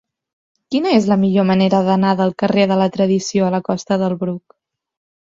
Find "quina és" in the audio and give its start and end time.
0.75-1.09